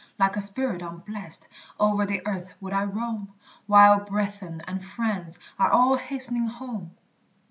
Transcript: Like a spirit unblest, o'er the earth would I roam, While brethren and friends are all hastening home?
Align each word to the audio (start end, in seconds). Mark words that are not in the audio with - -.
Like 0.17 0.35
a 0.35 0.41
spirit 0.41 0.81
unblest, 0.81 1.47
o'er 1.79 2.07
the 2.07 2.25
earth 2.25 2.55
would 2.59 2.73
I 2.73 2.85
roam, 2.85 3.35
While 3.67 3.99
brethren 3.99 4.63
and 4.65 4.83
friends 4.83 5.37
are 5.59 5.69
all 5.69 5.95
hastening 5.95 6.47
home? 6.47 6.97